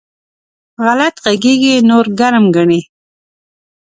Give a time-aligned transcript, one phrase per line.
[0.85, 2.81] غلط غږېږي؛ نور ګرم ګڼي.